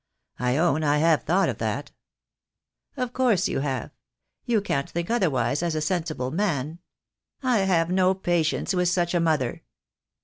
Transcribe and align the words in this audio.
"I 0.39 0.57
own 0.57 0.83
I 0.83 0.97
have 0.97 1.25
thought 1.25 1.59
that." 1.59 1.91
"Of 2.97 3.13
course 3.13 3.47
you 3.47 3.59
have. 3.59 3.91
You 4.45 4.59
can't 4.59 4.89
think 4.89 5.11
otherwise 5.11 5.61
as 5.61 5.75
a 5.75 5.79
sensible 5.81 6.31
man. 6.31 6.79
I 7.43 7.59
have 7.59 7.91
no 7.91 8.15
patience 8.15 8.73
with 8.73 8.89
such 8.89 9.13
a 9.13 9.19
mother. 9.19 9.61